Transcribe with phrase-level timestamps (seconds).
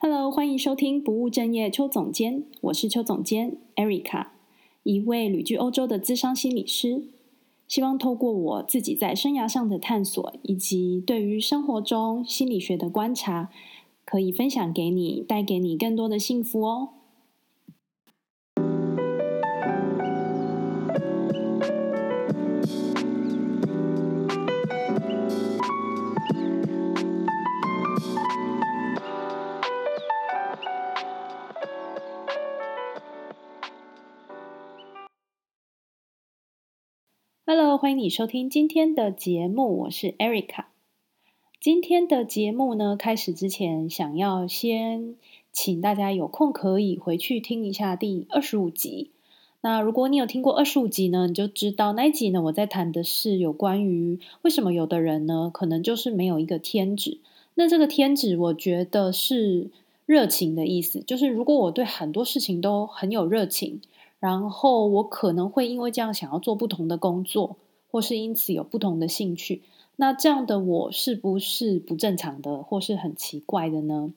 [0.00, 4.28] Hello，欢迎收听不务正业邱总监，我是邱总监 Erica，
[4.84, 7.08] 一位旅居欧洲的资商心理师。
[7.66, 13.50] 希望透过我自己在生涯上的探索，以及对于生活中心理学的观察，
[14.04, 16.90] 可以分享给你，带给你更多的幸福哦。
[37.80, 40.64] 欢迎你收听今天的节目，我是 Erica。
[41.60, 45.14] 今天的节目呢，开始之前，想要先
[45.52, 49.12] 请大家有空可以回去听一下第二十五集。
[49.60, 57.18] 那如果你有听过二十五集呢，你就知道那一集呢，我在谈的是有关于为什么有的人呢，可能就是没有一个天职。
[57.54, 59.70] 那这个天职，我觉得是
[60.04, 63.80] 热情的意思，就是如果我对很多事情都很有热情。
[64.20, 67.56] 然后我可能会因为这样想要做不同的工作，
[67.90, 69.62] 或是因此有不同的兴趣。
[69.96, 74.12] 那这样的我是不是不正常的，或是很奇怪的呢？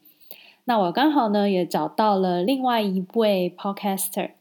[0.66, 4.32] 那我刚好呢也找到了另外一位 podcaster，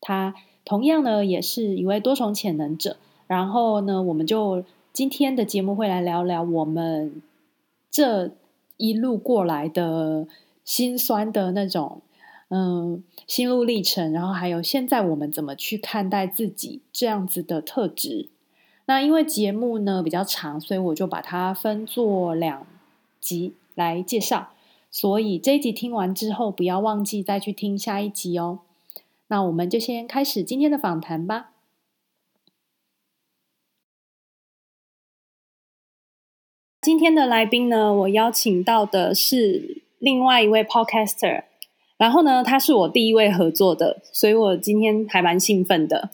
[0.00, 0.34] 他
[0.64, 2.96] 同样呢也是一位多重潜能者。
[3.26, 7.22] 然后呢，我们就今天的节目会来聊聊我们
[7.90, 8.32] 这
[8.76, 10.26] 一路过来的
[10.64, 12.00] 辛酸的那种。
[12.48, 18.28] 嗯，心路历程，然后还有现在我们怎么去看待自己这样子的特质？
[18.86, 22.66] 那因为节目呢比较长，所以我就把它分作两
[23.20, 24.50] 集来介绍。
[24.90, 28.60] 所以这一集听完之后，不要忘记再去听下一集哦。
[29.28, 31.50] 那我们就先开始今天的访谈吧。
[36.80, 41.44] 今天的来宾呢，我邀请到的是另外一位 Podcaster。
[41.96, 46.10] 然后呢，他是我第一位合作的，所以我今天还蛮兴奋的。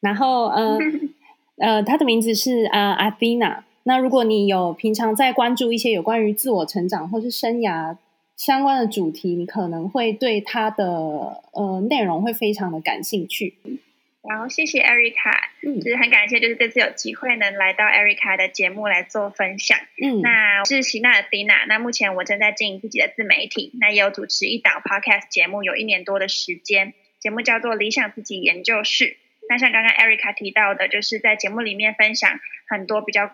[0.00, 0.78] 然后，呃，
[1.58, 3.62] 呃，他的名字是啊、呃、Athena。
[3.84, 7.96] 那如果你有平常在关注一些有关于自我成长或是生涯
[8.36, 13.54] 相关的主题，你可能会对他的呃内容会非常的感兴趣。
[14.28, 15.30] 然后谢谢 Erica，
[15.62, 19.78] 嗯，就是很感谢，就是这次有机会能来到 Erica 的节目来做分享。
[20.02, 29.16] 嗯，那我是希娜的 Dina，那目前我正在经营自己的自媒体，那也有主持一档 Podcast 节目，有一年多的时间，节目叫做理想自己研究室。
[29.48, 33.30] 那像刚刚 Erica 提到的，就是在节目里面分享很多比较。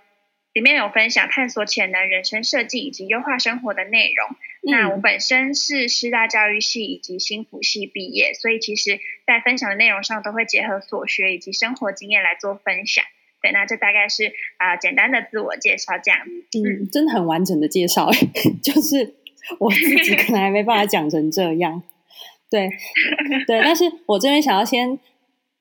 [0.55, 4.28] 里面有分享探索潜能、人生设计以及优化生活的内容。
[4.28, 13.03] 嗯、那我本身是师大教育系以及新辅系毕业，所以其实在分享的内容上都会结合所学以及生活经验来做分享。
[13.41, 14.27] 对，那这大概是
[14.59, 16.21] 啊、呃、简单的自我介绍这样。
[16.27, 18.11] 嗯，真的很完整的介绍，
[18.62, 19.15] 就是
[19.59, 21.83] 我自己可能还没办法讲成这样。
[22.50, 22.69] 对，
[23.49, 25.00] 对，但是我这边想要先。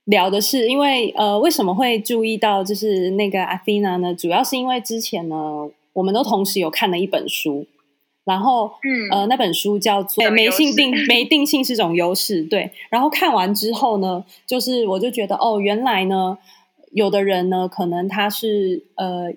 [0.06, 4.14] 聊的是，因为呃，为什么会注意到就是那个 Athena 呢？
[4.16, 7.68] 主要是因为之前呢，我们都同时有看了一本书，
[8.26, 12.44] 然后嗯呃，那本书叫做《没性定 没定性是种优势》。
[12.50, 16.38] 对，然后看完之后呢，就是我就觉得哦，原来呢，
[16.92, 19.32] 有的人呢，可能他是呃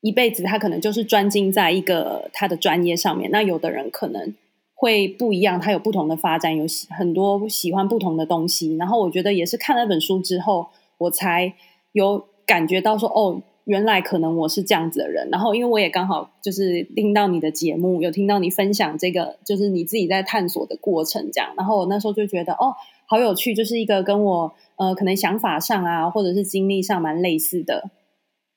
[0.00, 4.32] 一辈子他可能就是专精在一个他的专业上面，那有的人可能。
[4.78, 8.76] 会不一样，他有不同的发展，有很多喜欢不同的东西。
[8.76, 10.66] 然后我觉得也是看了那本书之后，
[10.98, 11.54] 我才
[11.92, 15.30] 有感觉到说，哦，原来可能我是这样子的人。
[15.32, 21.50] 然后因为我也刚好就是听到你的节目，有听到你分享这个，就是你自己在探索的过程这样。
[21.56, 22.74] 然后我那时候就觉得，哦，
[23.06, 27.90] 好有趣，就是一个跟我呃可能想法上啊，或者是经历上蛮类似的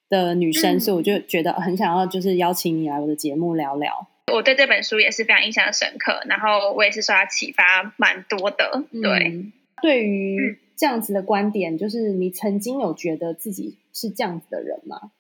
[0.10, 4.08] 的女生，嗯，所以我就觉得很想要就是邀请你来我的节目聊聊。
[4.30, 8.84] 我对这本书也是非常印象深刻，然后我也是受它启发蛮多的。
[8.92, 15.12] 对，嗯、对于这样子的观点，就是你曾经有觉得自己是这样子的人吗？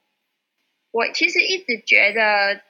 [0.92, 2.62] 我其实一直觉得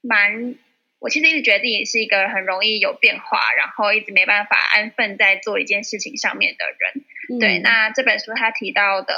[0.00, 0.54] 蛮，
[0.98, 7.04] 我其实一直觉得自己是一个很容易有变化，然后一直没办法安分在做一件事情上面的人。
[7.30, 9.14] 嗯、对，那这本书他提到的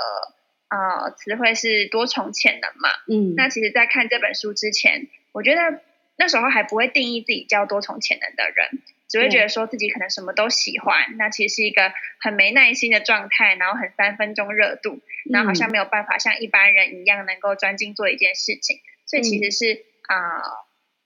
[0.69, 2.88] 呃词汇是多重潜能嘛？
[3.08, 5.82] 嗯，那其实，在看这本书之前，我觉得。
[6.18, 20.16] 那时候还不会定义自己叫多重潜能的人，只会觉得说自己可能什么都喜欢，嗯、那其实是一个很没耐心的状态，然后很三分钟热度，然后好像没有办法像一般人一样能够专心做一件事情，所以其实是啊、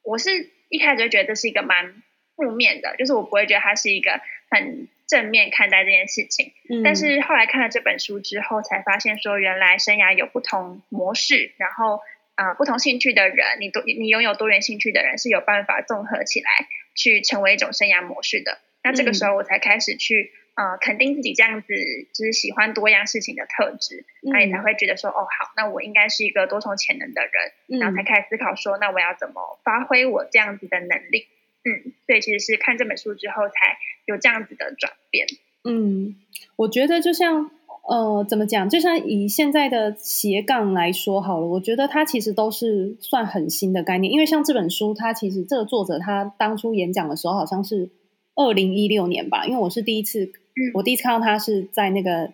[0.05, 2.03] 我是一开始就觉得这是一个蛮
[2.37, 12.01] 负面的，就是我不会觉得它是一个很正面看待这件事情，嗯、但是后来看了这本书之后，才发现说原来生涯有不同模式，然后。
[12.41, 16.49] 啊、呃、不同兴趣的人，你多你拥有多元兴趣的人是有办法综合起来
[16.95, 18.59] 去成为一种生涯模式的。
[18.83, 20.33] 那这个时候我才开始去。
[20.57, 21.69] 呃，肯定自己这样子
[22.13, 27.33] 就是喜欢多样事情的特质，那、嗯、你才会觉得说，哦，好，那我应该是一个多重潜能的人，
[27.69, 31.29] 嗯、然后才开始思考说，那我要怎么发挥我这样子的能力？
[31.65, 35.29] 嗯，所以其实是看这本书之后才有这样子的转变。
[35.65, 36.17] 嗯，
[36.57, 37.51] 我觉得就像
[37.89, 38.69] 呃，怎么讲？
[38.69, 47.91] 就像以现在的斜杠来说好了，我觉得它其实都是算很新的概念，因为像这本书，它其实这个作者他当初演讲的时候好像是
[48.37, 50.33] 二零一六年吧，因为我是第一次。
[50.75, 52.33] 我第一次看到他是在那个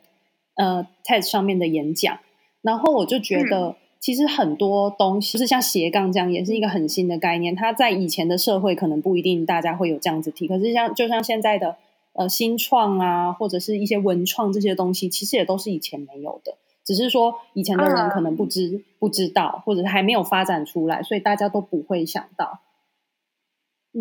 [0.57, 2.19] 呃 TED 上面的演讲，
[2.61, 7.55] 然后我就觉得其实很多东西，就是像斜杠这样，也是一个很新的概念。
[7.55, 11.77] 它在以前的社会可能不一定大家会有这样子提，可是像就像现在的
[12.17, 22.61] 呃新创啊，或者是一些文创这些东西，其实也都是以前没有的，只是说以前的人可能不知不知道，或者是还没有发展出来，所以大家都不会想到。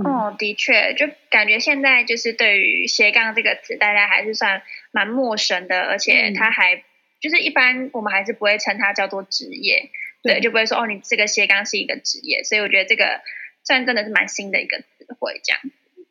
[0.04, 4.62] 哦，的确，就感觉现在就是对于斜杠这个词，大家还是算
[4.92, 6.84] 蛮陌生的，而且它还、嗯、
[7.22, 9.90] 就是一般我们还是不会称它叫做职业，
[10.22, 13.22] 对，对，就不会说哦，你这个斜杠是一个职业，所以我觉得这个
[13.64, 14.86] 算真的是蛮新的一个词
[15.18, 15.62] 汇，这样。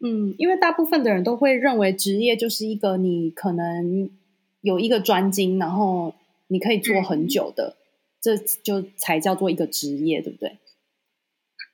[0.07, 4.11] 嗯，因为大部分的人都会认为职业就是一个你可能
[4.61, 6.15] 有一个专精，然后
[6.49, 7.81] 你可以做很久的，嗯、
[8.21, 10.59] 这就才叫做一个职业，对不对？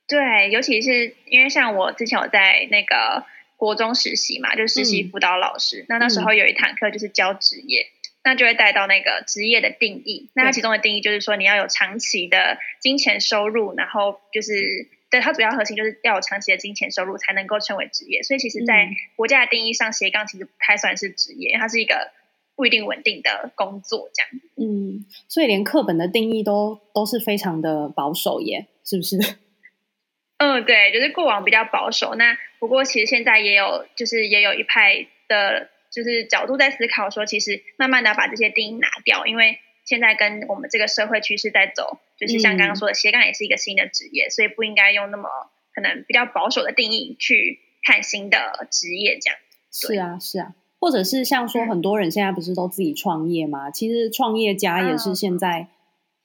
[0.07, 3.25] 对，尤其是因为像我之前我在那个
[3.57, 5.81] 国中实习嘛，就是实习辅导老师。
[5.81, 10.29] 嗯、那那时候有一堂课就是教职业，嗯、那就会带到那个职业的定义。
[10.33, 18.23] 那它其中的定义就是说，你要有长期的金钱收入，然后就是对它主要核心就是要有长期的金钱收入才能够称为职业。
[18.23, 22.11] 所以其实，在国家的定义上，斜杠其实不太算是职业，它是一个
[22.55, 24.31] 不一定稳定的工作这样。
[24.55, 29.17] 嗯，所以连课本的定义都都是非常的保守耶，是不是？
[30.37, 32.15] 嗯，对，就是过往比较保守。
[32.15, 39.59] 那不过其实现在也有，就是也有一派的，就是角度在思考说，其实慢慢的把这些定义拿掉，因为
[39.91, 45.27] 现在跟我们这个社会趋势在走，就是像刚刚说的，斜杠也是一个新的职业，嗯、所以不应该用那么
[45.75, 48.37] 可能比较保守的定义去看新的
[48.71, 49.37] 职业这样。
[49.69, 53.67] 是啊，是啊，或者是像说很多人现在不是都自己创业吗？
[53.67, 55.67] 嗯、其实创业家也是现在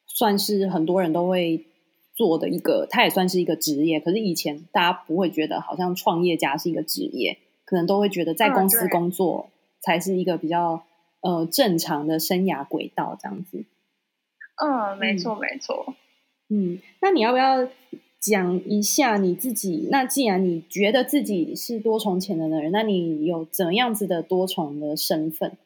[0.07, 1.67] 算是很多人都会。
[2.17, 4.01] 做的一个，他也算是一个职业。
[4.01, 7.37] 可是以前大家不会觉得，好像创业家是一个职业，
[7.67, 9.51] 可能都会觉得在公司工作
[9.83, 10.86] 才是一个比较
[11.27, 13.65] 呃正常的生涯轨道这样子。
[14.63, 15.95] 嗯，没错，没错。
[16.49, 17.69] 嗯，那你要不要
[18.21, 19.89] 讲一下你自己？
[19.91, 25.59] 那既然你觉得自己是多重潜能的人，那你有怎样子的多重的身份？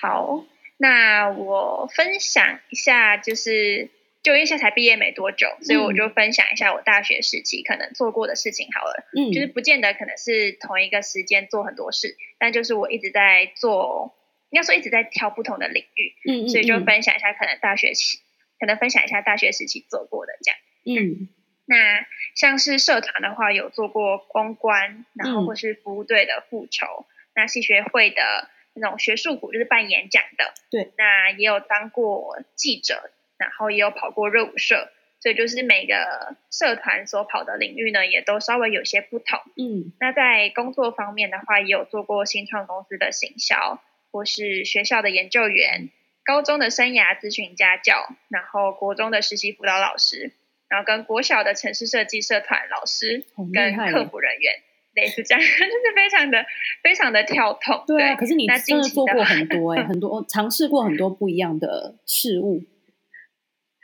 [0.00, 0.44] 好，
[0.76, 3.90] 那我分享一下，就是。
[4.24, 9.04] 就因为现在才毕业没多久，所以我就分享一下我大学时期可能做过的事情好了。
[9.14, 14.16] 嗯，就是不见得可能是同一个时间做很多事，但就是我一直在做，
[14.48, 16.14] 应该说一直在挑不同的领域。
[16.26, 18.18] 嗯，嗯，嗯，所以就分享一下可能大学期，
[18.58, 20.58] 可能分享一下大学时期做过的这样。
[20.86, 21.28] 嗯，
[21.66, 27.06] 那像是社团的话，有做过公关，然后或是服务队的副筹，嗯、
[27.36, 30.54] 那系学会的那种学术股就是办演讲的。
[30.70, 33.10] 对，那也有当过记者。
[33.38, 34.90] 然后也有跑过热舞社，
[35.20, 39.38] 所以就是每个社团所跑的领域呢，也都稍微有些不同。
[39.56, 43.80] 嗯，那在工作方面的话，也有做过新创公司的行销，
[44.12, 45.90] 或是学校的研究员，
[46.24, 50.32] 高中的生涯咨询家教，然后国中的实习辅导老师，
[50.68, 54.52] 然后跟国小的城市设计社团老师，跟客服人员，
[54.94, 56.44] 类似这样， 就是非常的
[56.82, 57.82] 非常的跳痛。
[57.86, 62.62] 对啊，对，可是你真的做过很多哎、 欸，很多尝试过很多不一样的事物。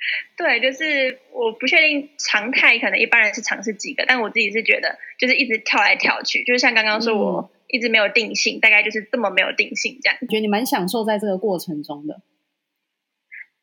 [0.36, 10.18] 对，就是我不确定常态，可能一般人是尝试几个，但我自己是觉得，就是一直跳来跳去，就是像刚刚说，我一直没有定性，嗯、大概就是这么没有定性这样。
[10.22, 12.22] 我觉得你蛮享受在这个过程中的。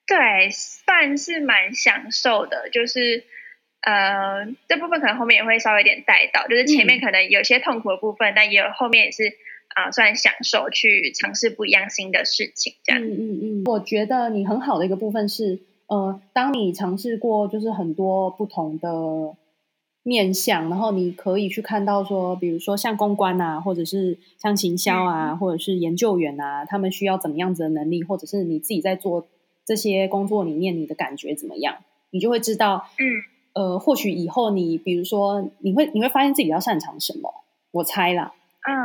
[0.06, 3.24] 对，算是蛮享受的，就是
[3.82, 9.24] 呃，这部分可能后面也会稍微有点带到，就是前面可能有些痛苦的部分，嗯、但也有后面也是
[9.70, 13.02] 啊、呃，算享受去尝试不一样新的事情这样。
[13.02, 15.60] 嗯嗯嗯，我觉得你很好的一个部分是。
[15.88, 19.36] 呃，当你尝试过就是很多不同的
[20.04, 29.28] 面向，然后你可以去看到说，比如说像公关啊，或者是像行销啊，嗯、或者是研究员啊，他们需要怎么样子的能力，或者是你自己在做
[29.66, 31.78] 这些工作里面，你的感觉怎么样？
[32.10, 37.34] 你就会知道，嗯，呃，或许以后你比如说你会你会发现自己比较擅长什么，
[37.72, 38.34] 我猜啦，
[38.68, 38.76] 嗯，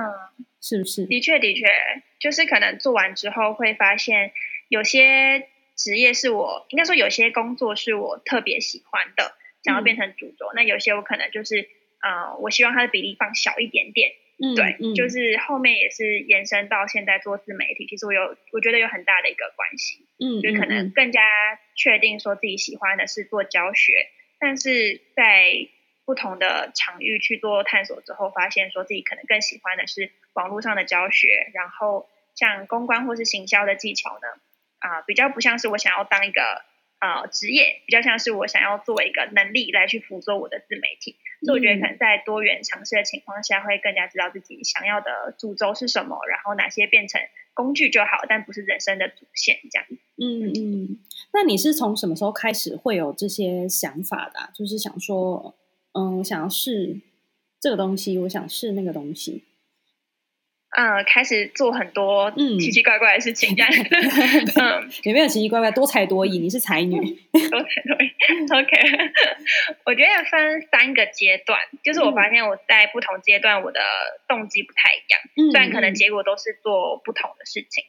[0.61, 1.07] 是不是？
[1.07, 1.67] 的确的确，
[2.21, 4.31] 就是可能做完之后会发现
[4.69, 5.49] 有些。
[5.83, 9.35] 职业是我应该说有些工作是我特别喜欢的，
[9.65, 10.47] 想要变成主轴。
[10.53, 11.69] 嗯、那有些我可能就是
[12.01, 14.13] 呃，我希望它的比例放小一点点。
[14.39, 20.07] 嗯，对，嗯、就是后面也是延伸到现在做自媒体，其实我有我觉得有很大的一个关系。
[20.19, 21.21] 嗯，就可能更加
[21.75, 23.93] 确定说自己喜欢的是做教学，
[24.39, 25.69] 但是在
[26.05, 34.41] 不同的场域去做探索之后，发现说自己可能更喜欢的是网络上的教学，然后像公关或是行销的技巧呢，
[34.83, 36.43] 啊、呃，比较不像是我想要当一个
[37.01, 41.17] 呃职业，比较像是我想要做一个能力来去辅佐我的自媒体。
[41.43, 47.21] 嗯、所以我觉得可能在多元尝试的情况下，会更加知道自己想要的主轴是什么，然后哪些变成
[47.55, 49.87] 工具就好，但不是人生的主线这样。
[50.19, 50.99] 嗯嗯，
[51.33, 54.51] 那你是从什么时候开始会有这些想法的、啊？
[54.55, 55.57] 就是想说。
[55.95, 57.03] 嗯，我想要试
[57.61, 59.45] 这个东西，我想试那个东西。
[60.75, 63.71] 嗯，开始做很多奇奇怪怪的事情，这样。
[64.61, 65.71] 嗯，有没有奇奇怪怪？
[65.71, 66.97] 多才多艺，你是才女。
[66.97, 68.11] 多才多艺。
[68.53, 69.13] OK，
[69.85, 73.81] 我觉得分三个阶段，就是我发现我在不同阶段，我的
[74.27, 75.21] 动机不太一样。
[75.37, 77.85] 嗯，虽然可能结果都是做不同的事情。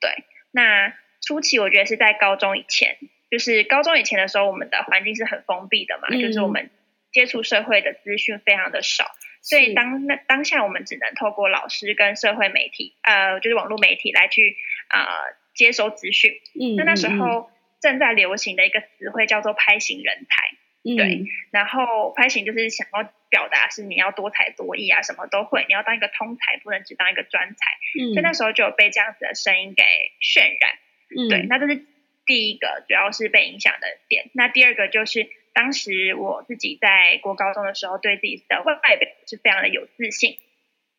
[0.00, 0.10] 对，
[0.52, 2.98] 那初期我觉得是在高中以前，
[3.30, 6.70] 就是高中以前的时候，我们的环境是很封闭的嘛，嗯、就是我们。
[7.10, 14.56] 接触社会的资讯非常的少，所以当那当下我们只能透过老师跟社会媒体，呃，就是网络媒体来去
[14.90, 15.06] 呃
[15.54, 16.32] 接收资讯。
[16.60, 21.24] 嗯，那那时候正在流行的一个词汇叫做“拍型人才”，嗯、对。
[21.50, 27.56] 然后拍型就是想要表达是你要多才多艺啊，什么都会，你要当一个通才，不能只当一个专才。
[28.00, 29.82] 嗯，所以那时候就有被这样子的声音给
[30.20, 30.70] 渲染。
[31.16, 31.46] 嗯，对。
[31.48, 31.84] 那这是
[32.26, 34.30] 第一个，主要是被影响的点。
[34.34, 35.28] 那第二个就是。
[35.52, 40.38] 当时我自己在国高中的时候，对自己的外表是非常的有自信，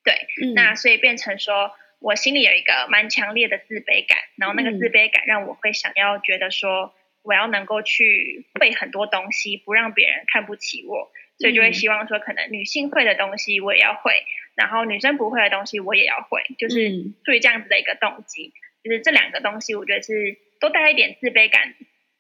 [0.03, 14.13] 对，嗯、那所以变成说我心里有一个蛮强烈的自卑感，然后那个自卑感让我会想要觉得说我要能够去会很多东西，不让别人看不起我，所以就会希望说可能女性会的东西我也要会，
[14.56, 18.53] 然后女生不会的东西我也要会，就是出于这样子的一个动机，
[18.84, 21.75] 就是这两个东西我觉得是都带一点自卑感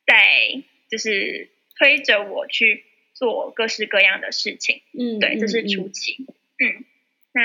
[0.05, 1.51] 在，就是。
[1.79, 2.83] 推着我去
[3.13, 6.25] 做各式各样的事情，嗯，对，这是初期，
[6.59, 6.85] 嗯，嗯，
[7.31, 7.41] 那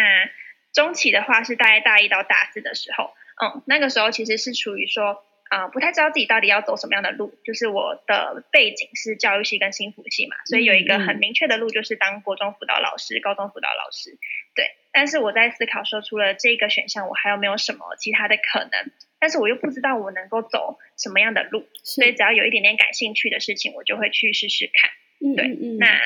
[0.73, 14.19] 中期的话是大概大一到大四的时候，嗯，那个时候其实是处于说，啊、呃，不太知道自己到底要走什么样的路，就是我的背景是教育系跟心辅系嘛，所以有一个很明确的路就是当国中辅导老师、高中辅导老师，
[14.57, 18.91] 对，但是我在思考说，除了这个选项，我还有没有什么其他的可能？
[19.25, 24.91] 但是我又不知道我能够走什么样的路，所以只要有一点点感兴趣的事情，我就会去试试看。
[25.19, 25.99] 嗯、对，嗯、那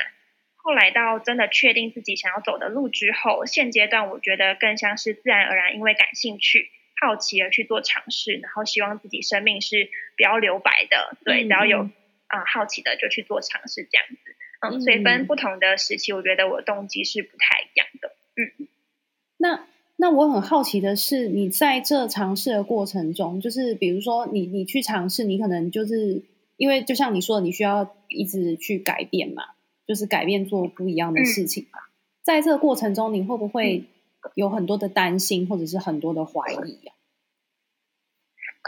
[0.55, 6.71] 后来到真的确定自己想要走的路之后，现阶段我觉得更像是自然而然，因为感兴趣、
[7.01, 11.19] 好奇而去做尝试，然后希望自己生命是不要留白的。
[11.25, 11.91] 对，只要有
[12.29, 14.37] 啊、呃、好奇的就去做尝试，这样子。
[14.61, 18.15] 嗯，所以分不同的时期，我觉得我的动机是不太一样的。
[18.37, 18.69] 嗯，
[19.39, 19.67] 那。
[20.01, 26.23] 那我很好奇的是，你在这尝试的过程中，就是比如说你你去尝试，你可能就是
[26.57, 29.43] 因为就像你说的，你需要一直去改变嘛，
[29.89, 31.81] 就是改变做不一样的事情嘛。
[31.81, 31.91] 嗯、
[32.23, 33.87] 在这个过程中，你会不会
[34.37, 36.93] 有很多的担心，或者是很多的怀疑呀？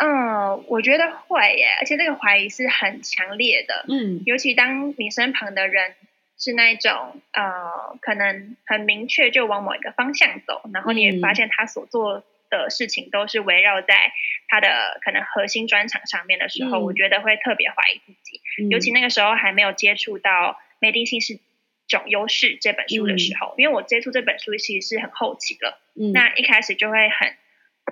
[0.02, 3.84] 嗯，我觉得会耶，而且这个怀疑是很强烈的。
[3.88, 5.94] 嗯，尤其当你身旁的人。
[6.40, 14.10] 是那一种呃，可能很明确就往某一个方向走，然后你也发现他所做的事情都是围绕在
[14.48, 18.40] 他的可能核心专长上面的时候，嗯、我觉得会特别怀疑自己。
[18.58, 20.30] 嗯、尤其那个时候还没有接触到
[20.80, 21.38] 《没定性是
[21.86, 27.36] 种优势》这本书的时候，嗯、因为我接触这本书其实是很后期了，嗯、那一开始就会很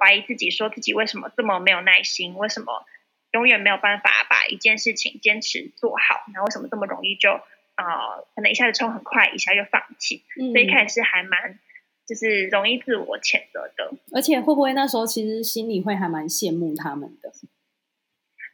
[0.01, 2.87] 怀疑自己，说自己为什么这么没有耐心，为什么
[3.33, 7.39] 永远没有办法把一件事情坚持做好，然后为什么这么容易就。
[7.79, 11.59] 啊、呃，可能一下子冲很快，一下又放弃，嗯、所以一开始是还蛮，
[12.07, 13.93] 就是容易自我谴责的。
[14.13, 17.31] 而且会不会那时候其实心里会还蛮羡慕他们的？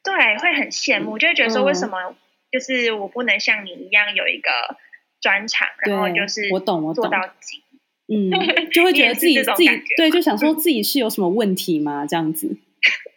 [0.04, 2.14] 对，会很羡慕，嗯、就会觉得说为什么
[2.52, 4.50] 就是我不能像你一样有一个
[5.22, 7.62] 专长，嗯、然后就是我懂我懂做到精，
[8.08, 8.30] 嗯，
[8.70, 9.66] 就会觉得自己自己
[9.96, 12.04] 对，就想说自己是有什么问题吗？
[12.06, 12.58] 这样子。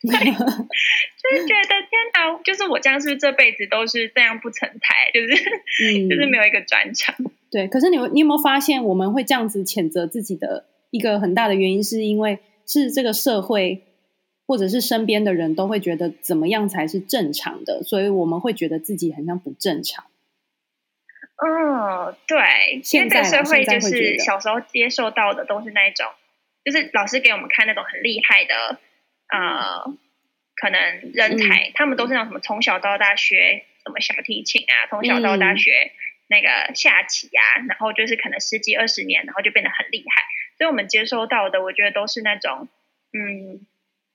[0.02, 5.44] 对， 就是觉得天哪，就是我这样是不是这辈子都是这样不成才，就是、
[5.84, 7.16] 嗯、就是没有一个专长。
[7.50, 13.84] 对，可是你你有没有发现，我们会这样子谴责自己的一个很大的原因，是因为是这个社会
[14.46, 20.06] 或者是身边的人都会觉得怎么样才是正常的，所以我们会觉得自己很像不正常。
[21.38, 26.06] 嗯，对，现在社会就是小时候接受到的都是那种，
[26.64, 28.80] 就是老师给我们看那种很厉害的。
[29.30, 29.98] 呃，
[30.56, 35.92] 可能人才，嗯、他们都是那种什么从小到大学什么小提琴啊，从小到大学
[36.28, 40.24] 那个下棋啊，然后就是可能十几二十年，然后就变得很厉害。
[40.58, 42.68] 所以我们接收到的，我觉得都是那种，
[43.14, 43.66] 嗯，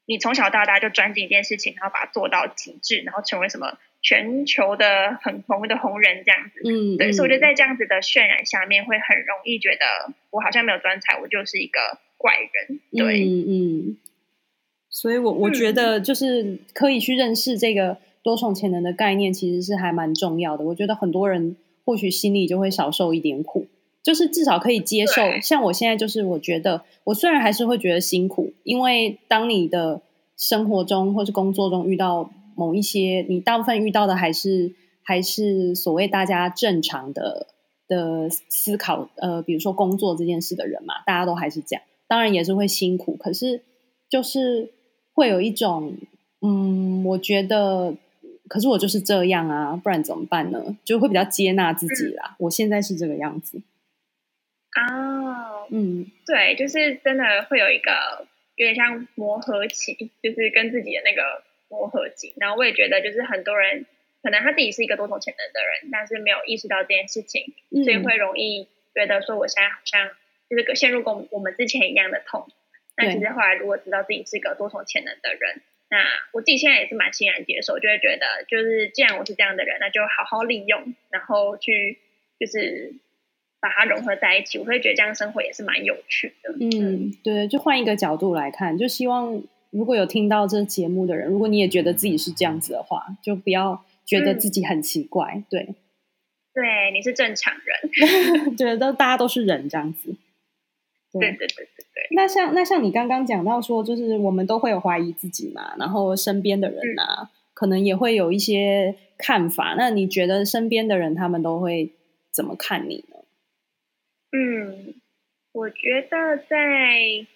[0.06, 6.60] 你从小到大就专精一件事情，然后把它做到极致，然后成为什么全球的很红的红人这样子。
[6.64, 12.80] 嗯，对，所以我觉得在这样子的渲染下面，会很容易觉得我好像没有专才，我就是一个怪人。
[12.90, 13.98] 对，嗯嗯。
[14.92, 20.64] 所以我我觉得就是可以去认识这个多重潜能的概念，其实是还蛮重要的。
[20.66, 23.66] 我觉得很多人或许心里就会少受一点苦。
[24.02, 30.02] 就是至少可以接受，像我现在就是，我觉得我虽然还是会觉得辛苦，因为当你的
[30.36, 37.46] 生活中或是工作中遇到某一些，你大部分遇到的还是还是所谓大家正常的
[37.86, 43.62] 的思考，呃，比如说工作这件事的人嘛，大家都还是这样，当然也是会辛苦，可是
[44.10, 44.72] 就是
[45.22, 45.96] 会有一种，
[46.40, 47.94] 嗯，我觉得，
[48.48, 50.76] 可是我就是这样啊，不然怎么办呢？
[50.82, 52.30] 就会比较接纳自己啦。
[52.30, 53.62] 嗯、我现在是这个样子。
[54.74, 58.26] 哦，嗯，对，就是真的会有一个
[58.56, 62.32] 有点像磨合期，就是跟自己的那个磨合期。
[62.36, 63.86] 然后我也觉得，就是很多人
[64.24, 70.08] 可能他自己是一个多重潜能的人，但是没有意识到这件事情，嗯、所以会容易觉得说，我现在好像
[70.50, 72.48] 就是陷入跟我们之前一样的痛。
[73.02, 75.98] 那其实后来如果知道自己是个多重潜能的人，那
[76.32, 81.98] 我自己现在也是蛮欣然接受，就会觉得，就是既然我是这样的人，那就好好利用，然后去
[82.38, 82.94] 就是。
[83.62, 86.52] 把它融合在一起，我会觉得这样生活也是蛮有趣的。
[86.60, 89.40] 嗯，对，就换一个角度来看，就希望
[89.70, 95.34] 如果有听到这节目的人，如果你也觉得自己是这样子的话，就不要觉得自己很奇怪。
[95.36, 95.76] 嗯、对，
[96.52, 100.12] 对，你是正常人， 觉得大家都是人这样子。
[101.20, 101.30] 对。
[101.32, 109.74] 对对对对，那像那像你刚刚讲到说，就是我们都会有怀疑自己嘛，然后身边的人啊，嗯、可能也会有一些看法。
[109.76, 111.92] 那你觉得身边的人他们都会
[112.30, 113.16] 怎么看你呢？
[114.32, 114.94] 嗯，
[115.52, 117.26] 我觉得在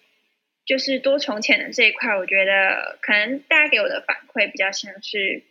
[0.65, 5.43] 就是多重潜能这一块，我觉得可能大家给我的反馈比较像是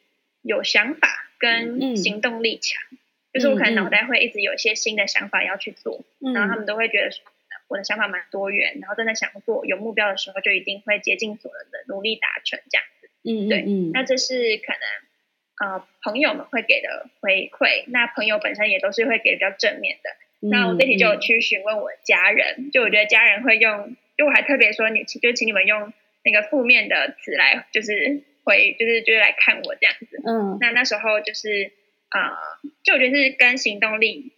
[0.43, 1.09] 有想法
[1.39, 2.99] 跟行动力强，嗯、
[3.33, 7.25] 就是我可能脑袋会一直有一些新的想法要去做，嗯、然后他们都会觉得说
[7.69, 13.11] 我的想法蛮多元，然后真的想做有目标的时候，就一定会竭尽所能的努力达成这样子。
[13.25, 20.11] 嗯，对，嗯，那这是可能呃朋友们会给的回馈，那朋友本身也都是会给比较正面的。
[20.49, 30.21] 那我这里就有去询问我家人，就我觉得家人会用，就我还特别说你，就请你们用那个负面的词来，就是回，就是就是来看我这样子。
[30.25, 31.73] 嗯，那那时候就是
[32.11, 32.37] 啊、呃，
[32.85, 34.35] 就我觉得是跟行动力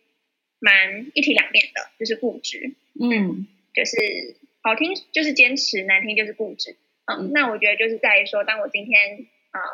[0.59, 2.75] 蛮一体两面的，就是固执。
[3.01, 6.77] 嗯，就是好听就是坚持，难听就是固执。
[7.07, 9.67] 嗯，嗯那我觉得就是在于说，当我今天啊、呃、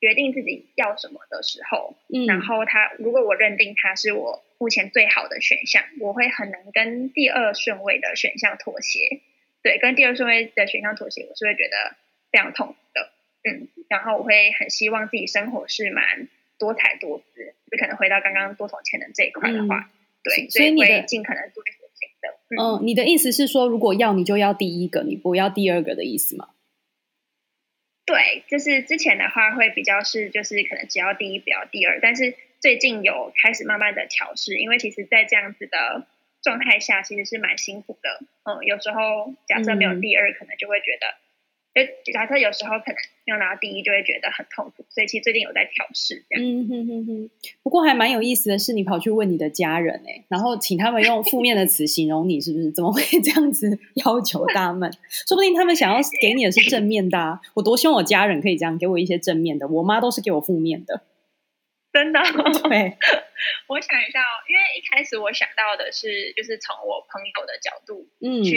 [0.00, 4.44] 决定自己要什么的时候，嗯，然后他如果我认定他是我。
[4.62, 9.20] 目前最好的选项，我会很难跟第二顺位的选项妥协。
[9.60, 11.96] 对，跟第二顺位的选项妥协，我是会觉得
[12.30, 13.10] 非常痛苦的。
[13.42, 16.28] 嗯，然后我会很希望自己生活是蛮
[16.60, 17.54] 多彩多姿。
[17.72, 19.90] 就可能回到刚刚多重潜能这一块的话，嗯、
[20.22, 22.28] 对，所以你会尽可能做一些新的。
[22.50, 26.50] 嗯，嗯，你的意思是说，如果要你就要第一个，你不要第二个的意思吗？
[28.04, 32.34] 对，就是之前的话会比较是，就是可能只要第一，不要第二，但是。
[32.62, 36.06] 最近有开始慢慢的调试，因为其实，在这样子的
[36.44, 38.20] 状态下，其实是蛮辛苦的。
[38.44, 41.16] 嗯，有时候假设没有第二，嗯、可能就会觉得，
[41.74, 44.84] 就假设有时候可能没有拿到第一，就会觉得很痛苦。
[44.90, 46.44] 所以其实最近有在调试这样。
[46.44, 47.30] 嗯哼哼哼。
[47.62, 52.70] 不过还蛮有意思的是，你跑去问你的家人哎、欸，然后请他们用负面的词形容你，是不是？
[52.72, 54.92] 怎么会 这样子要求他们？
[55.26, 57.40] 说不定他们想要给你的是正面的、啊。
[57.54, 61.02] 我多希望我家人可以这样给我一些正面的，我妈都是给我负面的。
[61.92, 62.20] 真的，
[62.68, 62.96] 对，
[63.68, 68.50] 我想一下哦，因为一开始我想到的是，就是从我朋友的角度去，嗯，去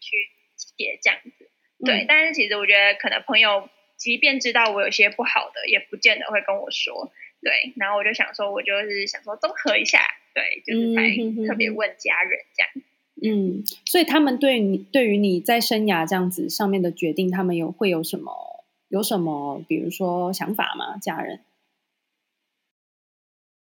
[0.00, 0.16] 去
[0.56, 1.48] 写这样子，
[1.84, 2.02] 对。
[2.02, 7.72] 嗯、但是其实我觉得，可能朋友即便知道我有些不好的，也不见得会跟我说，对。
[7.76, 10.00] 然后我就想说，我就是想说综合一下，
[10.34, 11.10] 对，就是来
[11.46, 12.84] 特别问家人这样。
[13.24, 20.98] 嗯，所以他们对你对于你在生涯这样子上面的决定，他们有会有什么有什么，比如说想法吗？
[20.98, 21.40] 家人？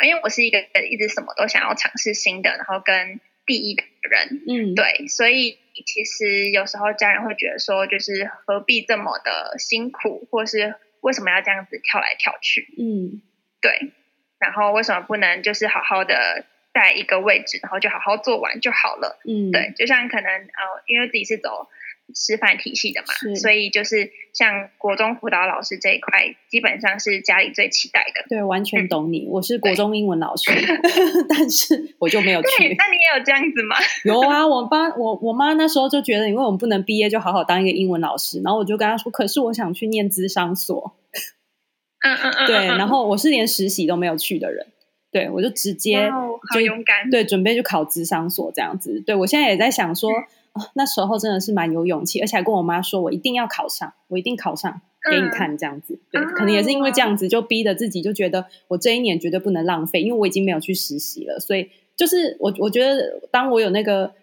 [0.05, 13.21] 因为我是一个一直什么都想要尝试新的，然后跟第一的人，嗯，对，所以其实有时候家人会觉得说，就是何必这么的辛苦，或是为什么要这样子跳来跳去，嗯，
[13.61, 13.91] 对，
[14.39, 21.69] 然后为什么不能就是好好的在一个位置，然后就好好做完就好了，嗯，对，就像可能呃，因为自己是走。
[22.15, 28.25] 师范体系的嘛，所以就是像国中辅导老师这一块，基本上是家里最期待的。
[28.29, 29.25] 对，完全懂你。
[29.25, 30.51] 嗯、我是国中英文老师，
[31.29, 32.47] 但是我就没有去。
[32.77, 33.75] 那你也有这样子吗？
[34.05, 40.95] 有啊，我爸我我妈那时候就觉得，因为我们不能毕业就好好当一个英文老师，然后我就跟她说，可是我想去念资商所。
[42.03, 42.47] 嗯嗯嗯。
[42.47, 44.67] 对，然后我是连实习都没有去的人，
[45.11, 46.11] 对我就直接就
[46.53, 47.09] 好勇敢。
[47.09, 49.01] 对，准备去考咨商所这样子。
[49.05, 50.11] 对我现在也在想说。
[50.11, 55.93] 嗯哦，那时候真的是蛮有勇气，而且还跟我妈说，我一定要考上，我一定考上给你看，这样子。
[55.93, 61.39] 嗯、对，可能也是因为这样子，就逼着自己，就觉得我这一年绝对不能浪费，因为我已经没有去实习了。
[61.39, 64.13] 所以，就是我我觉得，当我有那个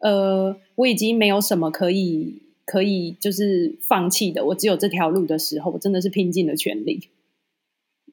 [0.00, 7.10] 呃，我已经没有什么可以可以就是放弃的，我只有这条路的时候，我真的是拼尽了全力。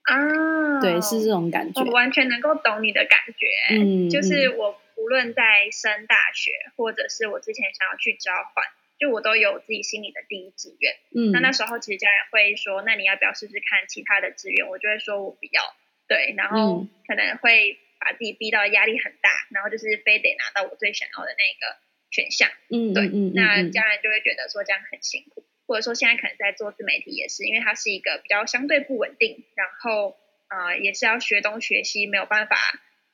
[0.04, 1.82] 啊，对，是这种感觉。
[1.82, 4.76] 我完全能够懂你的感觉，嗯，就是我。
[5.02, 8.64] 无论在升大学，或者是我之前想要去交换，
[9.00, 10.94] 就我都有自己心里的第一志愿。
[11.10, 15.62] 嗯，那那时候其实家人会说：“那你要不要试试看其他的志愿？”我就会说：“我不要。”
[16.08, 21.78] 对，然后可能会把自己逼到压力很大，然后就是非得拿到我最想要的那个
[22.12, 22.50] 选项。
[22.70, 30.18] 嗯，对，嗯，那家人就会觉得说这样很辛苦，或者说现在可能在做自媒体也是，因为它是一个比较相对不稳定，然后
[30.50, 32.58] 呃也是要学东学西，没有办法。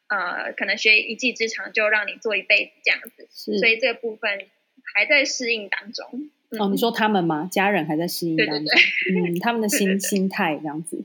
[0.07, 4.29] 呃，可能学一技之长就让你做一辈子这样子，是所以这个部分
[4.93, 6.29] 还在适应当中。
[6.49, 7.49] 嗯、哦，你说他们吗？
[7.51, 11.03] 家人还在适应当中，对对对嗯，他们的心 心态这样子。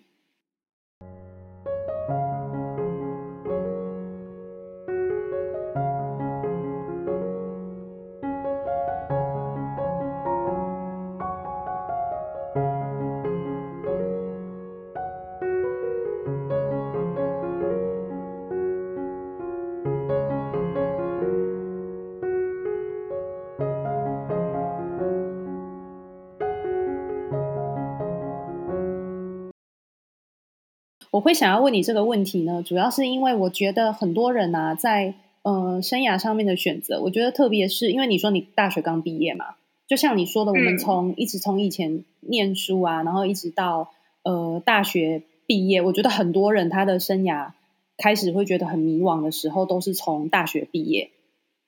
[31.23, 39.55] 会想要问你这个问题呢，主要是因为我觉得很多人啊，在呃生涯上面的选择，我觉得特别是因为你说你大学刚毕业嘛，
[39.89, 43.91] 就像你说的，我们从、嗯、一直从以前念书啊，然后一直到
[44.25, 47.53] 呃大学毕业，我觉得很多人他的生涯
[47.97, 51.11] 开始会觉得很迷惘的时候，都是从大学毕业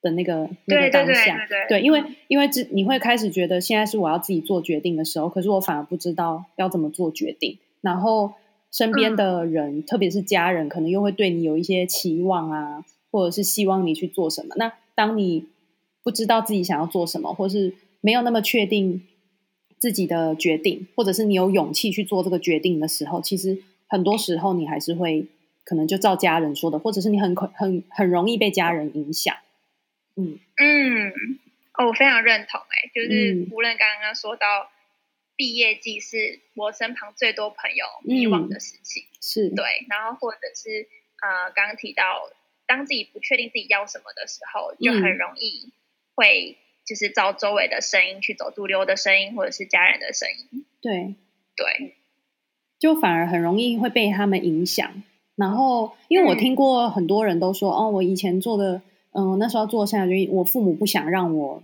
[0.03, 8.33] 的那个那个当下，对，因为因为这你会开始觉得现在是我要自己做决定的时候，可是我反而不知道要怎么做决定，然后。
[8.77, 14.57] 身边的人，嗯、特别是家人，可能又会对你有一些期望啊，或者是希望你去做什么。
[14.57, 15.47] 那当你
[16.03, 19.07] 不知道自己想要做什么，或是没有那么确定
[19.79, 25.29] 自己的决定，或者是你有勇气去做这个决定的时候，其实很多时候你还是会
[25.65, 29.33] 可能就照家人说的，或者是你很很很容易被家人影响。
[30.17, 31.13] 嗯嗯，
[31.79, 32.67] 哦，我非常认同、欸。
[32.67, 34.74] 哎，就是无论刚刚说到。
[35.37, 39.49] 毕业季是我身旁最多朋友迷惘的时期，嗯、是。
[39.51, 40.88] 对，然后或者是
[41.20, 42.31] 呃，刚刚提到，
[42.66, 45.73] 当自己不确定自己要什么的时候，就很容易
[46.14, 51.14] 会就是照周围的声音去走，主流的声音或者是家人的声音，对
[51.57, 51.97] 对，
[52.79, 55.03] 就反而很容易会被他们影响。
[55.37, 61.62] 然后，因为我听过很多人都说，嗯、哦，我以前做的，嗯、呃，那时候做下来，就我父母不想让我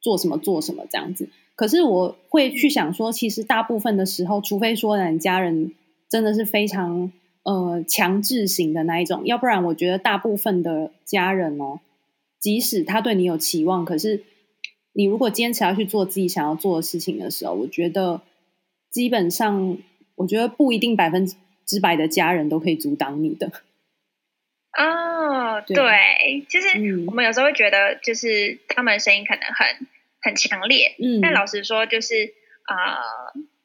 [0.00, 1.28] 做什么做什么这样子。
[1.54, 5.74] 可是我会去想说，其实大部分的时候，除非说你家人
[6.08, 7.12] 真的是非常
[7.44, 11.80] 呃强制型的那一种，要不然我觉得大部分的家人哦，
[12.40, 14.24] 即使他对你有期望，可是
[14.94, 18.22] 你如果坚持要去做自己想要做的事情的时候，我觉得
[18.90, 19.76] 基本上，
[20.16, 21.26] 我觉得不一定百分
[21.66, 23.52] 之百的家人都可以阻挡你的。
[24.78, 26.68] 哦，对，对其实
[27.06, 29.86] 我们有时候会觉得，就是他们的声音可能很。
[30.22, 32.32] 很强烈，嗯，但老实说，就是
[32.62, 33.02] 啊、呃，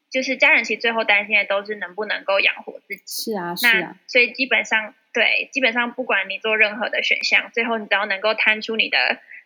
[0.10, 8.98] 就是家人其实最后担心的都是能不能够养活自己，是啊，是啊，所以基本上，对，基本上不管你做任何的选项，最后你只要能够摊出你的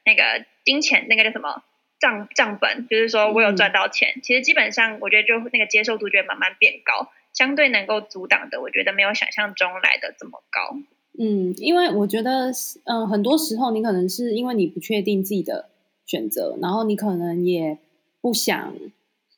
[0.06, 1.64] 那个金钱，那个叫什么
[2.00, 10.78] 账账本，就是说我有赚到钱，嗯、其实基本上我觉得就那个接受度就会慢慢变高，相对能够阻挡的，我觉得没有想象中来的这么高。
[11.20, 12.52] 嗯，因为我觉得，
[12.86, 15.71] 嗯、呃，很多时候你可能是因为你不确定自己的。
[16.12, 17.78] 选择，然后你可能也
[18.20, 18.76] 不想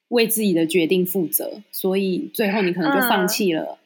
[0.08, 3.78] 为自己的决定负责，所以最后你可能就放弃了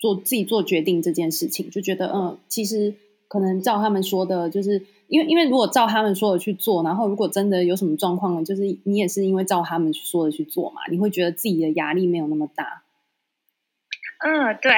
[0.00, 2.94] 做自己做决定这件事情，就觉得嗯，其实
[3.28, 12.82] 可能照他们说的，就是因为因为如果照他们说的去做，然后如果真的有什么状况了，就是你也是因为照他们说的去做嘛，你会觉得自己的压力没有那么大。
[14.18, 14.72] 嗯，对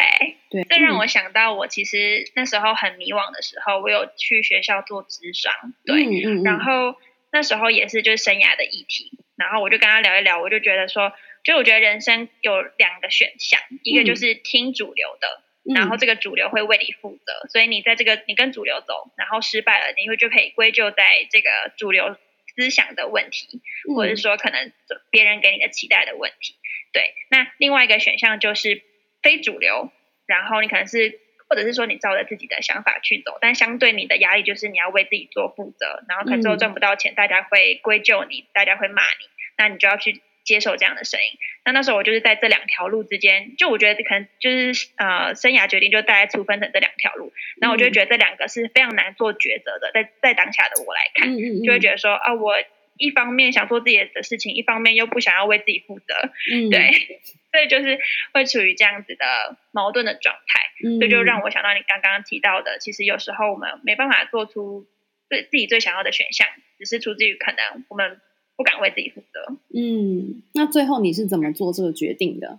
[0.51, 5.53] 对，这让我想到，我其实那时候很迷惘的时候，我有去学校做职商，
[5.87, 6.95] 对，嗯嗯嗯然后。
[7.35, 22.17] 那时候也是就是生涯的议题，然后我就跟他聊一聊，我就觉得说，就我觉得人生有两个选项，一个就是听主流的，嗯、然后这个主流会为你负责，所以你在这个你跟主流走，然后失败了，你会就可以归咎在这个主流
[22.55, 23.61] 思想的问题，
[23.97, 24.73] 或者是说可能
[25.11, 26.55] 别人给你的期待的问题。
[26.93, 28.81] 对，那另外一个选项就是
[29.23, 29.91] 非主流，
[30.27, 31.24] 然后你可能是。
[31.55, 41.39] 或者是说你照着自己的想法去走，但相对你的压力就是你要为自己做负责，然后可能最后赚不到钱，大家会归咎你，大家会骂你，那你就要去接受这样的声音。
[41.65, 52.57] 那那时候我就是在这两条路之间，就我觉得可能就是呃生涯决定就大概粗分成这两条路，然后我就觉得这两个是非常难做抉择的，在在当下的我来看，就会觉得说啊我。
[52.97, 56.15] 一方面想做自己的事情，一方面又不想要为自己负责，
[56.53, 56.93] 嗯，对，
[57.55, 58.01] 所以就是
[58.33, 64.89] 会处于这样子的矛盾的状态，嗯，所以就让我想到你刚刚提到的，其实有时候我们没办法做出
[65.29, 66.49] 最自己最想要的选项，
[66.81, 68.21] 只是出自于可能我们
[68.57, 69.57] 不敢为自己负责。
[69.73, 72.59] 嗯，那最后你是怎么做这个决定的？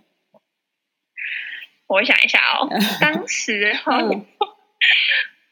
[1.88, 4.26] 我想一下哦， 当时候，嗯，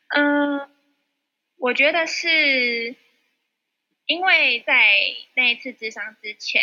[0.57, 0.71] 呃，
[1.59, 2.97] 我觉得是。
[4.07, 4.77] 因为在
[5.35, 6.61] 那一次智商之前，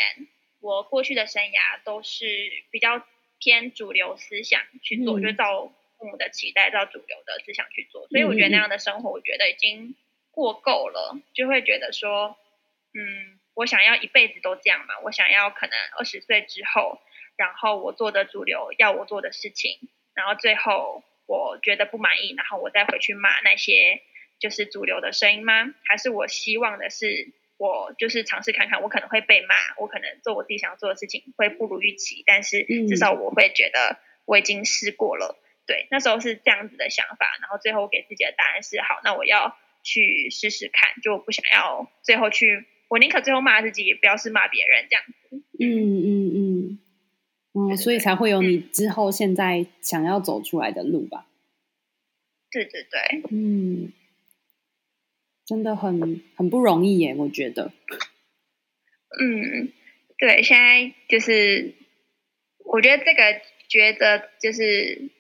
[0.62, 2.26] 我过去的生涯都是
[2.72, 3.06] 比较
[3.40, 9.96] 偏主流思想去做，嗯、就照父母的期待，照主流的思想去做，所以我觉得那样的生活，我觉得已经
[10.32, 12.38] 过够了，就会觉得说，
[12.94, 17.02] 嗯，我想要一辈子都这样嘛，我想要可能二十岁之后，
[17.36, 19.80] 然后我做的主流要我做的事情，
[20.14, 24.02] 然后最后我觉得不满意，然后我再回去骂那些。
[24.40, 25.72] 就是主流的声音吗？
[25.86, 35.38] 还是我希望的是，我就是尝试看看，我可能会被骂，我可能做我自己想做的事情会不如预期，但是至少我会觉得我已经试过了。
[35.38, 45.44] 嗯、对，那时候是这样子的想法，然后最后我给自己的答案是：好，那我要去试试看，就不想要最后去，我宁可最后骂自己，也不要是骂别人这样子。
[45.60, 46.80] 嗯嗯嗯
[47.54, 51.28] 嗯，所以才会有你之后现在想要走出来的路吧？
[52.50, 53.94] 对对对，嗯。
[55.52, 57.74] 真的很很不容易耶，我觉得。
[59.20, 59.74] 嗯，
[60.18, 61.74] 对，现在就是
[62.60, 65.12] 我觉得这个觉得就是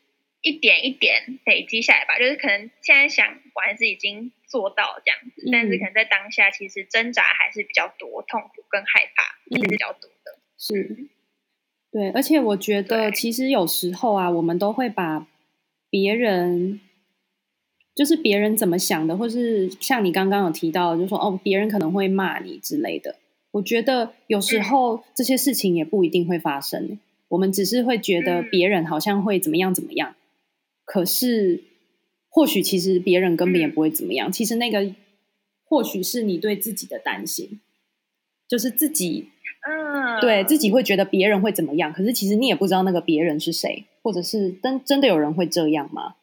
[0.41, 10.39] 一点一点累积下来吧，就是可能现在想我还是已经做到这样子，嗯、但是可能在当下其实挣扎还是比较多，痛苦跟害怕也是比较多的。
[10.57, 11.09] 是，
[11.91, 15.27] 对，而且我觉得其实有时候啊，我们都会把
[15.89, 16.79] 别人。
[17.93, 23.17] 就是别人怎么想的，或是像你刚刚有提到，就是说哦，别人可能会骂你之类的。
[23.51, 30.15] 我觉得有时候这些事情也不一定会发生，我们只是会觉得别人好像会怎么样怎么样。
[30.86, 31.62] 可是
[32.30, 34.32] 或许其实别人根本也不会怎么样。
[34.32, 34.93] 其实那个
[35.65, 37.60] 或许是你对自己的担心，
[38.47, 39.27] 就是自己，
[39.67, 41.91] 嗯，对自己会觉得别人会怎么样。
[41.91, 46.15] 可是其实你也不知道那个别人是谁，或者是真真的有人会这样吗？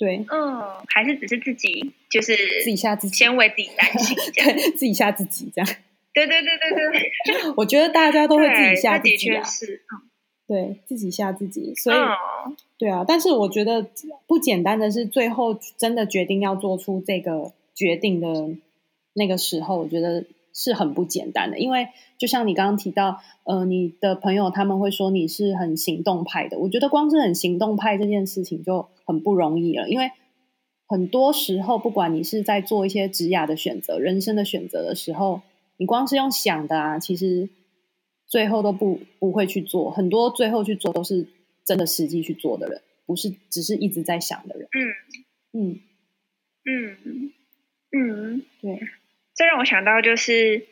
[0.00, 2.34] 对，嗯，还是只是自己，就是
[2.64, 5.76] 自己吓自己，先为自己担心， 对自己吓自己这样。
[6.14, 9.82] 对对对对对， 我觉得大家都会自己吓自己啊，是，
[10.48, 11.96] 对自己吓自己，所以，
[12.78, 13.04] 对啊。
[13.06, 13.86] 但是我觉得
[14.26, 18.56] 不简单的是，最后真的决定要做出这个决定的
[19.12, 20.24] 那个时候，我觉得。
[20.52, 26.58] 是很不简单的，因为就像你刚刚提到，呃，你的朋友他们会说你是很行动派的。
[26.58, 30.10] 我觉得光是很行动派这件事情就很不容易了，因为
[30.86, 35.42] 很多时候，不管你是在做一些职涯的选择、人生的选择的时候，
[35.76, 37.48] 你光是用想的啊，其实
[38.26, 39.90] 最后都不不会去做。
[39.90, 41.28] 很多最后去做都是
[41.64, 44.68] 真的实际去做的人，不是只是一直在想的人。
[45.52, 45.80] 嗯
[46.64, 47.32] 嗯嗯
[47.92, 48.80] 嗯，对。
[49.40, 50.66] 这让我想到，就是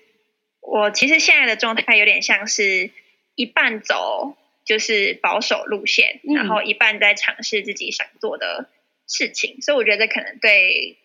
[0.60, 2.90] 我其实现在的状态有点像是
[3.34, 8.68] 一半走就是保守路线，嗯、然后一半在尝试自己想做的
[9.08, 9.62] 事情。
[9.62, 10.98] 所以我觉得可能对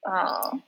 [0.00, 0.62] 呃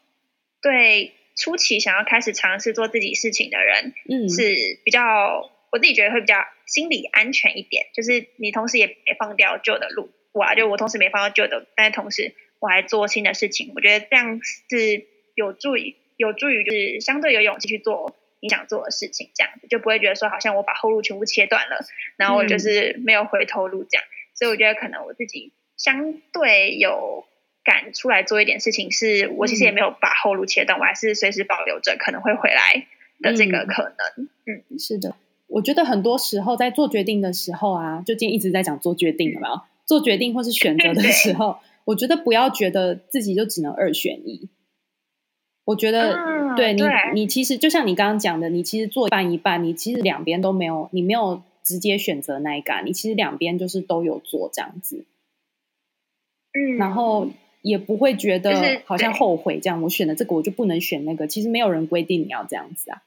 [0.60, 7.86] 对初期想要开始尝试做自己事情的人，嗯，是比较我自己觉得会比较心理安全一点。
[7.94, 13.72] 就是你同时也没放掉旧的路，我啊，就我同时没放掉旧的，但是同时我还做新的事情。
[13.74, 14.38] 我觉得这样
[14.68, 15.96] 是有助于。
[16.16, 21.84] 有助于就是相对有勇气去做你想做的事情，这样子就不会觉得说好像我把后路全部切断了，
[22.16, 24.04] 然后我就是没有回头路这样。
[24.04, 27.24] 嗯、所以我觉得可能我自己相对有
[27.64, 32.86] 敢出来做一点事情，是我其实也没有把后路切断，我还是随时保留着可能会回来
[33.20, 34.28] 的这个可能。
[34.46, 35.14] 嗯，嗯，是的，
[35.46, 39.60] 我觉得很多时候在做决定的时候啊，就今天一直在讲做决定，有没有？
[39.84, 44.48] 做决定或是选择的 时候，我觉得不要觉得自己就只能二选一。
[45.64, 55.04] 我觉得，嗯、对你对，你其实就像你刚刚讲的，你其实做一半一半，你其实两边都没有，你没有直接选择那一个，你其实两边就是都有做这样子。
[56.52, 57.28] 嗯，然后
[57.62, 61.26] 也不会觉得好像后悔这样，就是、我选了这个我就不能选那个。
[61.26, 63.02] 其实没有人规定你要这样子啊。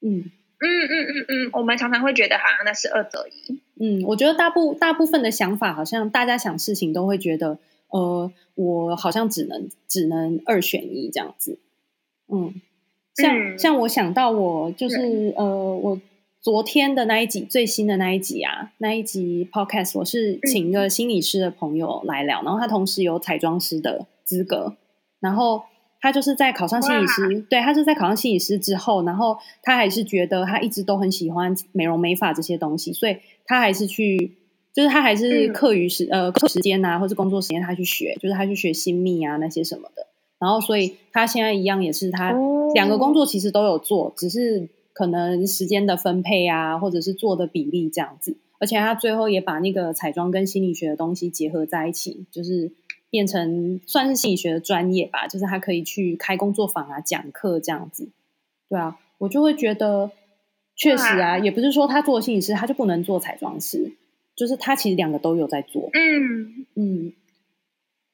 [0.00, 0.30] 嗯
[0.60, 3.60] 嗯嗯嗯嗯，我们常常会觉得好像那是二择一。
[3.78, 11.58] 嗯，我觉得大部大部分的想法，好像大家想事情都会觉得，呃，我好像只能只能二选一这样子。
[12.32, 12.60] 嗯，
[13.14, 16.00] 像、嗯、像我想到我就是呃，我
[16.40, 24.76] 昨天的那一集最新的那一集啊，那一集 podcast 我是请一个心理师的朋友来聊，嗯、然后他同时有彩妆师的资格，
[25.20, 25.62] 然后。
[26.00, 33.16] 他就是在考上心理师，对，他是在考上心理师之后，然后他还是觉得他一直都很喜欢美容美发这些东西，所以
[33.46, 34.36] 他还是去，
[34.74, 40.06] 就是他还是课余时、嗯、呃课时间啊，或是工作时间他去学，就是他去学新密啊那些什么的。
[40.38, 42.34] 然后，所以他现在一样也是他
[42.74, 48.36] 两个工作其实都有做，只是可能时间的分配啊，或者是做的比例这样子。
[48.58, 52.72] 而且他最后也把那个彩妆跟心理学的东西结合在一起，就是。
[53.10, 58.08] 变成算是心理学的专业吧，就是他可以去开工作坊啊、讲课这样子，
[58.68, 60.10] 对啊，我就会觉得
[60.74, 63.92] 确实啊，也不是说他做心理师他就不能做彩妆师，
[64.36, 66.66] 就是他其实两个都有在做，嗯。
[66.76, 67.12] 嗯，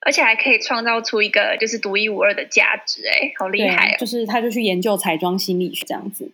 [0.01, 3.97] 而且还可以创造出一个就是独一无二的价值，哎，好厉害哦！
[3.99, 6.33] 就是他就去研究彩妆心理学这样子，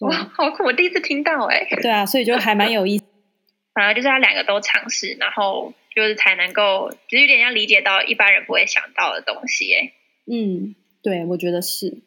[0.00, 0.64] 哇，好酷！
[0.64, 3.04] 我第一次听到，哎，对啊，所以就还蛮有意思，
[3.74, 5.72] 反而就是他两个都尝试，然后。
[5.92, 9.92] 就是才能够，就是有点要理解到一般人不会想到的东西，哎，
[10.32, 11.98] 嗯，对，我觉得是，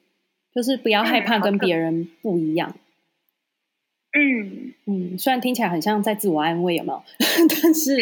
[0.56, 2.80] 就是不要害怕跟别人不一样，嗯
[4.86, 7.04] 嗯，虽然听起来很像在自我安慰，有没有？
[7.62, 7.98] 但是，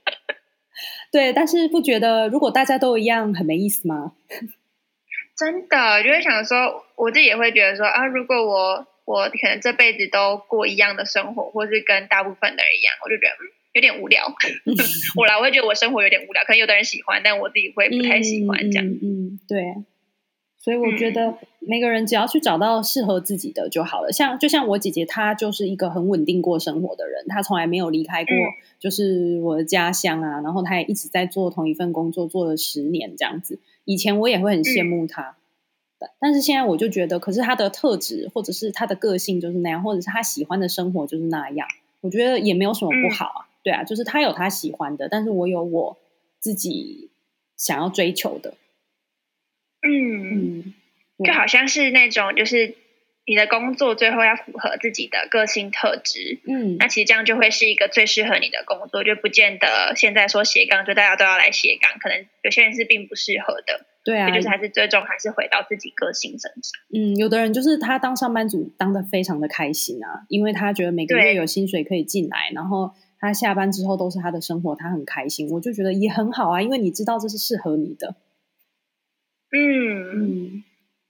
[1.12, 4.12] 对，但是不觉得如果大家都一样很没意思吗？
[5.36, 13.36] 真的，就会想说，我自己也会觉得说啊，如果我我可能这辈子都过一样的生活，或是跟大部分的人一样，我就觉得。
[13.76, 14.24] 有点无聊，
[15.18, 18.86] 我来我会觉得我生活有点无聊，可能有的人喜欢，但我自己会不太喜欢这样。
[18.86, 19.74] 嗯，嗯，对，
[20.66, 24.10] 所以我觉得每个人只要去找到适合自己的就好了。
[24.10, 28.34] 像就像我姐姐，她就是一个很稳定过生活的人，她从来没有离开过，
[28.80, 30.40] 就是我的家乡啊。
[30.40, 33.60] 然后她也一直在做同一份工作，做了十年这样子。
[33.84, 35.36] 以前我也会很羡慕她，
[36.18, 41.68] 但是现在我就觉得，可是她的特质或者是她的个性就是那样，或者是她喜欢的生活就是那样，
[42.00, 43.46] 我觉得也没有什么不好啊。
[43.62, 45.96] 对啊，就是她有她喜欢的，但是我有我
[46.40, 47.08] 自己
[47.56, 48.54] 想要追求的。
[49.82, 50.74] 嗯
[51.18, 52.74] 嗯，就好像是那种，就是
[53.26, 56.40] 你的工作最后要符合自己的个性特质。
[56.46, 63.86] 嗯，那其实这样就会是一个最适合你的工作，就不见得现在说斜杠就大家都要来斜杠，可能有些人是并不适合的。
[64.04, 66.80] 对啊，就是还是最终还是回到自己个性身上。
[66.94, 72.92] 嗯，有的人就是他当上班族当的非常的开心啊，因为他觉得每个月有薪水可以进来，然后。
[73.18, 78.14] 他下班之后都是他的生活，他很开心，我就觉得也很好啊，因为你知道这是适合你的。
[79.52, 80.64] 嗯嗯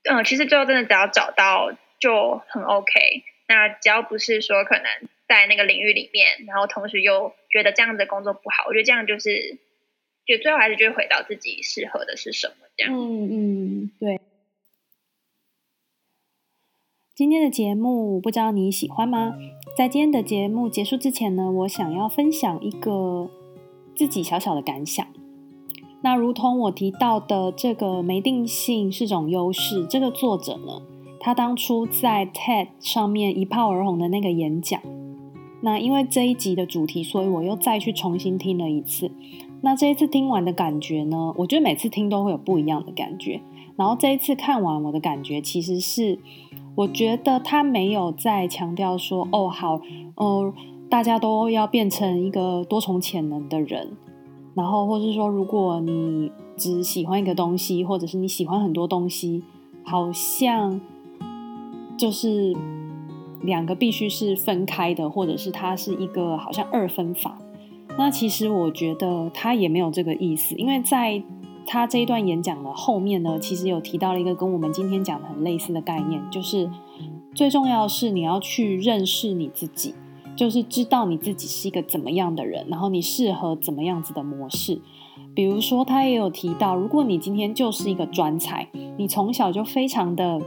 [0.04, 3.00] 嗯，其实最后真的只要找到就很 OK。
[3.48, 4.84] 那只要不是说可能
[5.28, 9.58] 在那个领域里面，然后同时又觉得这样子的工作不好，我觉得这样就是，
[10.26, 12.92] 就最后还是就会回到自己适合的是什么这样。
[12.92, 14.20] 嗯嗯，对。
[17.14, 19.36] 今天的节目不知道你喜欢吗？
[19.76, 23.30] 在今天的节目结束之前呢，我想要分享一个
[23.96, 25.06] 自己小小的感想。
[26.06, 29.84] 那如同我提到的，这个没定性是种优势。
[29.86, 30.80] 这个作者呢，
[31.18, 34.80] 他当初在 TED 上面一炮而红的那个演讲，
[35.62, 39.10] 那因为这一集的主题，所以我又再去重新听了一次。
[39.62, 43.40] 那这一次听完的感觉呢，我觉得每次听都会有不一样的感觉。
[43.74, 46.20] 然后这一次看完，我的感觉其实是。
[46.76, 49.80] 我觉得他没有再强调说，哦，好，
[50.14, 50.54] 哦，
[50.88, 53.96] 大家都要变成一个多重潜能的人，
[54.56, 59.44] 然后，或是说，如果你只喜欢一个东西，或者是你喜欢很多东西，
[59.84, 60.80] 好像
[61.96, 62.56] 就是
[63.42, 67.38] 两个必须是分开的，或者是它是一个好像二分法。
[67.98, 71.22] 那其实我觉得他也没有这个意思，因为在。
[71.68, 76.70] 他这一段演讲的后面呢，其实有提到了一个跟我们今天讲的很类似的概念，就是
[77.34, 79.92] 最重要是你要去认识你自己，
[80.36, 84.80] 就是知道你自己是一个怎么样的人，然后你适合怎么样子的模式。
[85.34, 90.40] 比如说，他也有提到，如果你今天就是一个专才，你从小就非常的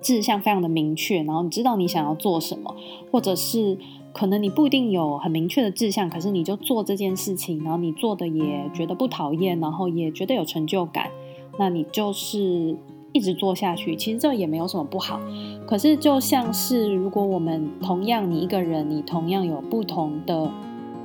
[0.00, 2.74] 志向非常的明确，然后你知道你想要做什么，
[3.10, 3.78] 或者是。
[4.14, 11.10] 可能你不一定有很明确的志向，可是你就做这件事情，然后你做的也觉得不讨厌，然后也觉得有成就感，
[11.58, 12.76] 那你就是
[13.12, 15.20] 一直做下去，其实这也没有什么不好。
[15.66, 20.50] 可是就像是如果我们同样你一个人，你同样有不同的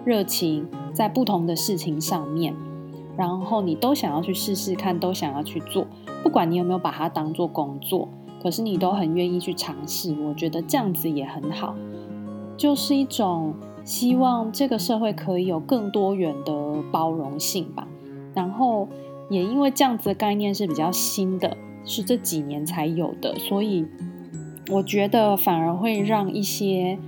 [0.06, 2.56] 热情，在不同的事情上面，
[3.18, 5.86] 然后你都想要去试试看，都想要去做，
[6.24, 8.08] 不管你有没有把它当做工作，
[8.42, 11.76] 可是你都很愿意去尝试，我觉得这样子也很好，
[12.56, 13.54] 就是一种
[13.84, 16.54] 希望这个社会可以有更多元的
[16.92, 17.88] 包容性吧。
[18.34, 18.88] 然后
[19.30, 21.58] 也因为这样子的概念是比较新的，
[21.88, 23.88] 是这几年才有的，所以
[24.70, 27.00] 我觉得反而会让一些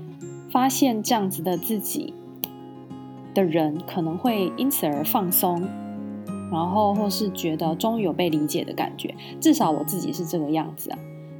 [0.51, 2.15] 发现这样子的自己。
[3.31, 5.61] 的人可能会因此而放松，
[6.51, 10.97] 然后或是觉得终于有被理解的感觉，至少我自己是这个样子啊，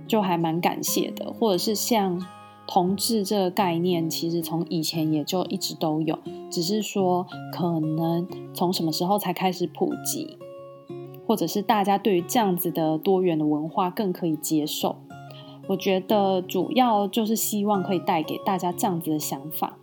[0.08, 1.34] 就还蛮感谢的。
[1.34, 2.24] 或者是像
[2.68, 6.20] 同志这个概念，其实从以前也就一直都有，
[6.52, 10.38] 只是说可能从什么时候才开始普及，
[11.30, 14.96] 或者是大家对于这样子的多元的文化更可以接受。
[15.68, 19.78] 我觉得主要就是希望可以带给大家这样子的想法。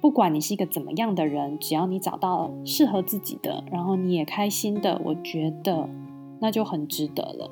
[0.00, 5.90] 不管你是一个怎么样的人，只要你找到适合自己的，然后你也开心的，我觉得
[6.40, 7.50] 那就很值得了。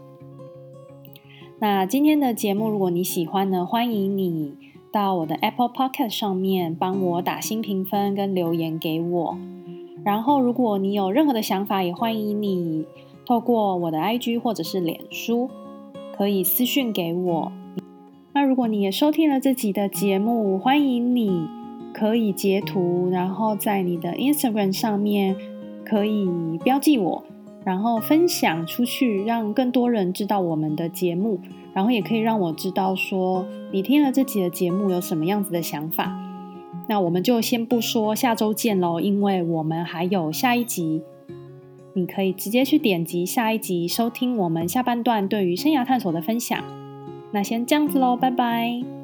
[1.59, 4.55] 那今天的节目，如果你喜欢呢，欢迎你
[4.91, 9.37] 到我的 Apple Podcast 上面帮我打新评分跟留言给我。
[10.03, 12.87] 然后，如果你有任何的想法，也欢迎你
[13.27, 15.51] 透过我的 IG 或者是脸书，
[16.17, 17.53] 可以私讯给我。
[18.33, 21.49] 那如果你也收听了这集的节目，欢迎你。
[21.93, 25.35] 可以截图，然后在你的 Instagram 上面
[25.85, 26.31] 可以
[26.63, 27.25] 标记我，
[27.65, 31.41] 然后分享出去，让更多人知道我们的节目，
[31.73, 36.17] 然后也可以让我知道说你听了这集的节目有什么样子的想法。
[36.89, 41.03] 那我们就先不说下周见喽，因为我们还有下一集，
[41.93, 46.63] 你可以直接去点击下一集收听我们下半段对于生涯探索的分享。
[47.33, 49.00] 那先这样子喽，拜拜。